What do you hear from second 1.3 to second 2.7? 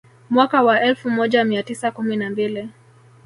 mia tisa kumi na mbili